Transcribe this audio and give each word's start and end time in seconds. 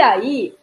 E 0.00 0.02
aí, 0.02 0.58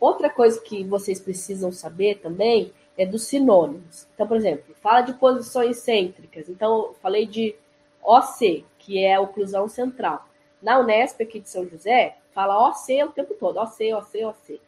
outra 0.00 0.28
coisa 0.28 0.60
que 0.60 0.82
vocês 0.82 1.20
precisam 1.20 1.70
saber 1.70 2.16
também 2.16 2.72
é 2.98 3.06
dos 3.06 3.22
sinônimos. 3.22 4.08
Então, 4.12 4.26
por 4.26 4.36
exemplo, 4.36 4.74
fala 4.82 5.02
de 5.02 5.14
posições 5.14 5.76
cêntricas. 5.76 6.48
Então, 6.48 6.76
eu 6.76 6.94
falei 6.94 7.24
de 7.24 7.54
OC, 8.02 8.64
que 8.80 8.98
é 8.98 9.14
a 9.14 9.20
oclusão 9.20 9.68
central. 9.68 10.26
Na 10.60 10.80
Unesp 10.80 11.22
aqui 11.22 11.38
de 11.38 11.48
São 11.48 11.68
José, 11.68 12.16
fala 12.32 12.68
OC 12.68 13.04
o 13.04 13.12
tempo 13.12 13.32
todo, 13.34 13.60
OC, 13.60 13.94
OC, 13.94 14.24
OC. 14.24 14.60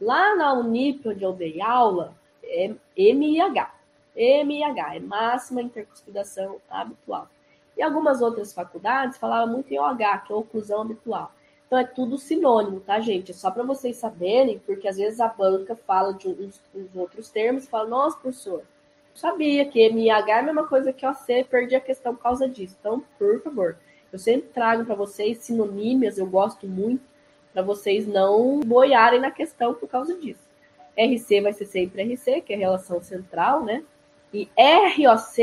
Lá 0.00 0.36
na 0.36 0.52
Unip, 0.52 1.08
onde 1.08 1.24
eu 1.24 1.32
dei 1.32 1.60
aula, 1.60 2.14
é 2.44 2.72
MIH. 2.96 3.74
MIH 4.14 4.94
é 4.94 5.00
máxima 5.00 5.60
intercuspidação 5.60 6.60
habitual. 6.70 7.28
E 7.76 7.82
algumas 7.82 8.22
outras 8.22 8.52
faculdades 8.52 9.18
falavam 9.18 9.52
muito 9.54 9.74
em 9.74 9.78
OH, 9.80 10.18
que 10.24 10.32
é 10.32 10.36
oclusão 10.36 10.82
habitual. 10.82 11.32
Então 11.70 11.78
é 11.78 11.84
tudo 11.84 12.18
sinônimo, 12.18 12.80
tá, 12.80 12.98
gente? 12.98 13.30
É 13.30 13.34
só 13.34 13.48
para 13.48 13.62
vocês 13.62 13.96
saberem, 13.96 14.58
porque 14.58 14.88
às 14.88 14.96
vezes 14.96 15.20
a 15.20 15.28
banca 15.28 15.76
fala 15.76 16.12
de 16.12 16.26
uns, 16.26 16.60
uns 16.74 16.96
outros 16.96 17.30
termos, 17.30 17.68
fala, 17.68 17.88
nossa, 17.88 18.18
professor, 18.18 18.64
sabia 19.14 19.64
que 19.64 19.88
MIH 19.88 20.28
é 20.28 20.40
a 20.40 20.42
mesma 20.42 20.66
coisa 20.66 20.92
que 20.92 21.06
OC, 21.06 21.44
perdi 21.48 21.76
a 21.76 21.80
questão 21.80 22.12
por 22.12 22.24
causa 22.24 22.48
disso. 22.48 22.76
Então, 22.80 23.04
por 23.16 23.40
favor, 23.40 23.76
eu 24.12 24.18
sempre 24.18 24.48
trago 24.48 24.84
para 24.84 24.96
vocês 24.96 25.38
sinonímias, 25.38 26.18
eu 26.18 26.26
gosto 26.26 26.66
muito, 26.66 27.04
para 27.52 27.62
vocês 27.62 28.04
não 28.04 28.58
boiarem 28.58 29.20
na 29.20 29.30
questão 29.30 29.72
por 29.72 29.88
causa 29.88 30.18
disso. 30.18 30.42
RC 30.98 31.40
vai 31.40 31.52
ser 31.52 31.66
sempre 31.66 32.02
RC, 32.02 32.40
que 32.40 32.52
é 32.52 32.56
a 32.56 32.58
relação 32.58 33.00
central, 33.00 33.62
né? 33.62 33.84
E 34.34 34.48
ROC 34.56 35.38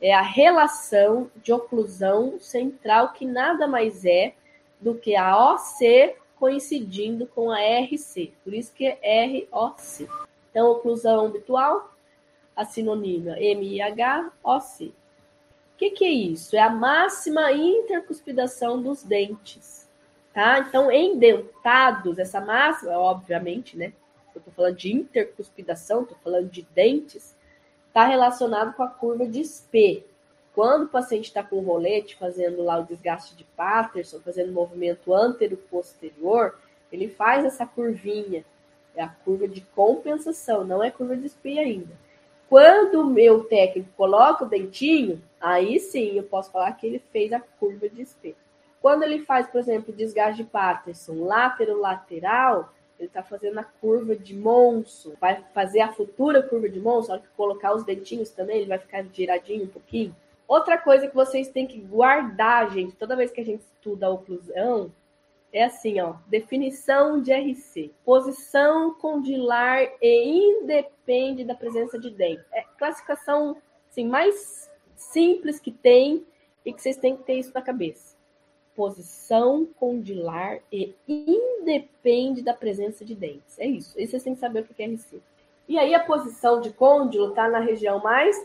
é 0.00 0.12
a 0.12 0.22
relação 0.22 1.30
de 1.36 1.52
oclusão 1.52 2.34
central, 2.40 3.12
que 3.12 3.24
nada 3.24 3.68
mais 3.68 4.04
é 4.04 4.34
do 4.80 4.94
que 4.94 5.16
a 5.16 5.54
OC 5.54 6.16
coincidindo 6.36 7.26
com 7.26 7.50
a 7.50 7.58
RC. 7.58 8.32
Por 8.44 8.54
isso 8.54 8.72
que 8.72 8.86
é 8.86 9.46
ROC. 9.50 10.08
Então, 10.50 10.70
oclusão 10.70 11.26
habitual, 11.26 11.92
a 12.54 12.64
sinonímia 12.64 13.36
MIH-OC. 13.36 14.86
O 14.86 14.92
que, 15.78 15.90
que 15.90 16.04
é 16.04 16.10
isso? 16.10 16.56
É 16.56 16.60
a 16.60 16.70
máxima 16.70 17.52
intercuspidação 17.52 18.80
dos 18.80 19.02
dentes. 19.02 19.86
Tá? 20.32 20.58
Então, 20.60 20.90
em 20.90 21.18
dentados, 21.18 22.18
essa 22.18 22.40
máxima, 22.40 22.92
obviamente, 22.92 23.76
né? 23.76 23.92
Eu 24.34 24.38
estou 24.38 24.52
falando 24.52 24.76
de 24.76 24.92
intercuspidação, 24.92 26.02
estou 26.02 26.16
falando 26.22 26.50
de 26.50 26.62
dentes, 26.74 27.34
está 27.88 28.06
relacionado 28.06 28.74
com 28.74 28.82
a 28.82 28.88
curva 28.88 29.26
de 29.26 29.42
Spee. 29.42 30.04
Quando 30.56 30.84
o 30.84 30.88
paciente 30.88 31.26
está 31.26 31.42
com 31.42 31.56
o 31.56 31.60
rolete, 31.60 32.16
fazendo 32.16 32.62
lá 32.62 32.78
o 32.78 32.86
desgaste 32.86 33.36
de 33.36 33.44
Patterson, 33.44 34.20
fazendo 34.20 34.54
movimento 34.54 35.12
antero-posterior, 35.12 36.58
ele 36.90 37.08
faz 37.08 37.44
essa 37.44 37.66
curvinha. 37.66 38.42
É 38.94 39.02
a 39.02 39.08
curva 39.08 39.46
de 39.46 39.60
compensação, 39.60 40.64
não 40.64 40.82
é 40.82 40.90
curva 40.90 41.14
de 41.14 41.28
Spee 41.28 41.58
ainda. 41.58 41.94
Quando 42.48 43.02
o 43.02 43.04
meu 43.04 43.44
técnico 43.44 43.90
coloca 43.98 44.46
o 44.46 44.48
dentinho, 44.48 45.22
aí 45.38 45.78
sim 45.78 46.16
eu 46.16 46.22
posso 46.22 46.50
falar 46.50 46.72
que 46.72 46.86
ele 46.86 47.02
fez 47.12 47.34
a 47.34 47.40
curva 47.60 47.86
de 47.86 48.06
Spee. 48.06 48.34
Quando 48.80 49.02
ele 49.02 49.26
faz, 49.26 49.46
por 49.48 49.58
exemplo, 49.58 49.92
desgaste 49.92 50.42
de 50.42 50.48
Patterson 50.48 51.22
lateral-lateral, 51.26 52.72
ele 52.98 53.08
está 53.08 53.22
fazendo 53.22 53.58
a 53.58 53.64
curva 53.64 54.16
de 54.16 54.34
Monson. 54.34 55.12
Vai 55.20 55.44
fazer 55.52 55.80
a 55.80 55.92
futura 55.92 56.42
curva 56.42 56.66
de 56.66 56.80
Monson, 56.80 57.12
hora 57.12 57.20
que 57.20 57.28
colocar 57.36 57.74
os 57.74 57.84
dentinhos 57.84 58.30
também, 58.30 58.56
ele 58.56 58.68
vai 58.68 58.78
ficar 58.78 59.04
giradinho 59.12 59.64
um 59.64 59.68
pouquinho. 59.68 60.16
Outra 60.46 60.78
coisa 60.78 61.08
que 61.08 61.14
vocês 61.14 61.48
têm 61.48 61.66
que 61.66 61.80
guardar, 61.80 62.70
gente, 62.70 62.94
toda 62.96 63.16
vez 63.16 63.30
que 63.30 63.40
a 63.40 63.44
gente 63.44 63.62
estuda 63.62 64.06
a 64.06 64.10
oclusão, 64.10 64.92
é 65.52 65.64
assim, 65.64 66.00
ó, 66.00 66.14
definição 66.28 67.20
de 67.20 67.32
RC. 67.32 67.90
Posição 68.04 68.94
condilar 68.94 69.88
e 70.00 70.60
independe 70.60 71.44
da 71.44 71.54
presença 71.54 71.98
de 71.98 72.10
dente. 72.10 72.44
É 72.52 72.62
classificação 72.78 73.56
assim, 73.90 74.06
mais 74.06 74.70
simples 74.94 75.58
que 75.58 75.72
tem 75.72 76.24
e 76.64 76.72
que 76.72 76.80
vocês 76.80 76.96
têm 76.96 77.16
que 77.16 77.22
ter 77.24 77.34
isso 77.34 77.52
na 77.54 77.62
cabeça 77.62 78.16
posição 78.76 79.66
condilar 79.80 80.60
e 80.70 80.94
independe 81.08 82.42
da 82.42 82.52
presença 82.52 83.04
de 83.04 83.14
dentes. 83.14 83.58
É 83.58 83.66
isso. 83.66 83.98
Aí 83.98 84.06
vocês 84.06 84.22
têm 84.22 84.34
que 84.34 84.40
saber 84.40 84.60
o 84.60 84.64
que 84.64 84.82
é 84.82 84.86
RC. 84.86 85.20
E 85.66 85.78
aí 85.78 85.94
a 85.94 86.04
posição 86.04 86.60
de 86.60 86.70
côndilo 86.70 87.30
está 87.30 87.48
na 87.48 87.58
região 87.58 88.00
mais 88.00 88.36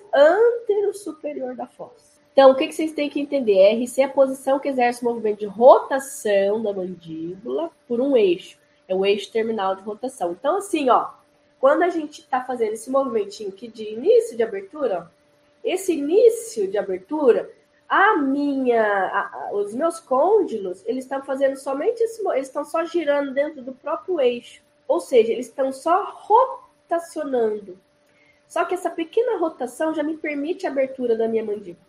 antero-superior 0.92 1.56
da 1.56 1.66
fossa. 1.66 2.12
Então, 2.34 2.52
o 2.52 2.56
que, 2.56 2.68
que 2.68 2.76
vocês 2.76 2.94
têm 2.94 3.10
que 3.10 3.20
entender? 3.20 3.84
RC 3.84 4.02
é 4.02 4.06
a 4.06 4.10
posição 4.10 4.60
que 4.60 4.70
exerce 4.70 5.02
o 5.02 5.06
movimento 5.06 5.40
de 5.40 5.46
rotação 5.46 6.62
da 6.62 6.72
mandíbula 6.72 7.72
por 7.88 8.00
um 8.00 8.16
eixo. 8.16 8.58
É 8.88 8.96
o 8.96 9.06
eixo 9.06 9.32
terminal 9.32 9.76
de 9.76 9.82
rotação. 9.82 10.32
Então, 10.32 10.58
assim, 10.58 10.90
ó, 10.90 11.10
quando 11.60 11.84
a 11.84 11.90
gente 11.90 12.22
está 12.22 12.44
fazendo 12.44 12.74
esse 12.74 12.90
movimentinho 12.90 13.50
aqui 13.50 13.68
de 13.68 13.94
início 13.94 14.38
de 14.38 14.44
abertura, 14.44 15.08
ó, 15.08 15.22
esse 15.64 15.94
início 15.94 16.70
de 16.70 16.78
abertura 16.78 17.50
a 17.88 18.16
minha, 18.16 18.82
a, 18.82 19.20
a, 19.20 19.54
os 19.54 19.74
meus 19.74 20.00
côndilos, 20.00 20.82
eles 20.86 21.04
estão 21.04 21.22
fazendo 21.24 21.58
somente 21.58 22.02
esse, 22.02 22.26
eles 22.30 22.48
estão 22.48 22.64
só 22.64 22.86
girando 22.86 23.34
dentro 23.34 23.62
do 23.62 23.74
próprio 23.74 24.22
eixo, 24.22 24.62
ou 24.88 25.02
seja, 25.02 25.34
eles 25.34 25.48
estão 25.48 25.74
só 25.74 26.06
rotacionando. 26.06 27.78
Só 28.52 28.66
que 28.66 28.74
essa 28.74 28.90
pequena 28.90 29.38
rotação 29.38 29.94
já 29.94 30.04
me 30.04 30.18
permite 30.18 30.68
a 30.68 30.70
abertura 30.70 31.16
da 31.16 31.26
minha 31.26 31.42
mandíbula. 31.42 31.88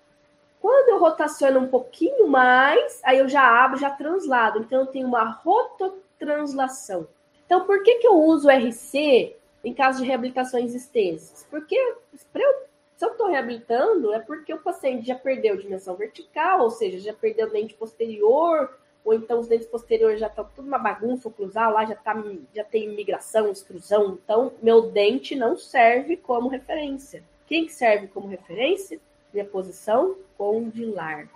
Quando 0.61 0.91
eu 0.91 1.01
rotaciono 1.01 1.59
um 1.59 1.67
pouquinho 1.67 2.29
mais, 2.29 3.01
aí 3.03 3.19
eu 3.19 3.29
já 3.29 3.43
abro, 3.65 3.81
já 3.81 3.91
translado. 3.91 4.61
Então 4.61 4.83
eu 4.83 4.87
tenho 4.87 5.09
uma 5.09 5.25
rototranslação. 5.25 7.09
Então 7.45 7.67
por 7.67 7.83
que 7.83 7.97
que 7.97 8.07
eu 8.07 8.15
uso 8.15 8.49
RC 8.49 9.35
em 9.65 9.75
caso 9.75 10.03
de 10.03 10.07
reabilitações 10.07 10.73
extensas? 10.73 11.45
Porque 11.51 11.75
eu 11.75 12.63
se 12.97 13.07
eu 13.07 13.11
estou 13.11 13.27
reabilitando, 13.27 14.13
é 14.13 14.21
porque 14.21 14.55
o 14.55 14.63
paciente 14.63 15.05
já 15.05 15.17
perdeu 15.17 15.57
dimensão 15.57 15.97
vertical, 15.97 16.61
ou 16.61 16.71
seja, 16.71 17.01
já 17.01 17.13
perdeu 17.13 17.51
dente 17.51 17.75
posterior, 17.75 18.79
ou 19.05 19.15
então 19.15 19.41
os 19.41 19.49
dentes 19.49 19.67
posteriores 19.67 20.21
já 20.21 20.29
estão 20.29 20.45
tudo 20.55 20.67
uma 20.67 20.79
bagunça 20.79 21.29
oclusal, 21.29 21.73
lá 21.73 21.85
já, 21.85 21.95
tá, 21.95 22.15
já 22.55 22.65
tem 22.65 22.89
migração, 22.89 23.51
extrusão. 23.51 24.19
Então, 24.23 24.53
meu 24.63 24.91
dente 24.91 25.35
não 25.35 25.57
serve 25.57 26.17
como 26.17 26.49
referência. 26.49 27.25
Quem 27.47 27.67
que 27.67 27.73
serve 27.73 28.07
como 28.09 28.29
referência? 28.29 29.01
Minha 29.33 29.45
posição 29.45 30.17
condilar, 30.39 31.29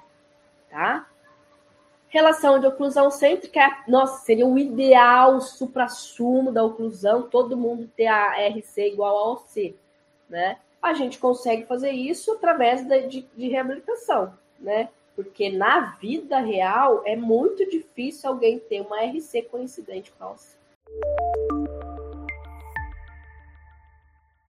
tá? 0.70 1.08
Relação 2.08 2.60
de 2.60 2.66
oclusão 2.66 3.10
cêntrica, 3.10 3.84
nossa, 3.88 4.24
seria 4.24 4.46
o 4.46 4.56
ideal, 4.56 5.40
supra-sumo 5.40 6.52
da 6.52 6.62
oclusão, 6.62 7.28
todo 7.28 7.56
mundo 7.56 7.90
ter 7.96 8.06
a 8.06 8.48
RC 8.48 8.92
igual 8.92 9.16
a 9.16 9.32
OC, 9.32 9.74
né? 10.28 10.58
a 10.86 10.94
gente 10.94 11.18
consegue 11.18 11.66
fazer 11.66 11.90
isso 11.90 12.32
através 12.32 12.86
de, 13.08 13.22
de 13.36 13.48
reabilitação, 13.48 14.32
né? 14.58 14.88
Porque 15.16 15.50
na 15.50 15.96
vida 15.96 16.38
real 16.38 17.02
é 17.06 17.16
muito 17.16 17.68
difícil 17.68 18.28
alguém 18.28 18.58
ter 18.58 18.82
uma 18.82 19.00
RC 19.00 19.42
coincidente 19.50 20.12
com 20.12 20.24
a 20.24 20.28